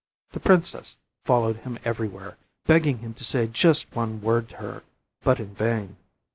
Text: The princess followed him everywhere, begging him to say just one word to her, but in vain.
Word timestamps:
The 0.31 0.39
princess 0.39 0.97
followed 1.25 1.57
him 1.57 1.77
everywhere, 1.85 2.37
begging 2.65 2.97
him 3.05 3.13
to 3.13 3.23
say 3.23 3.45
just 3.45 3.95
one 3.95 4.19
word 4.19 4.49
to 4.49 4.55
her, 4.55 4.83
but 5.21 5.39
in 5.39 5.53
vain. 5.53 5.97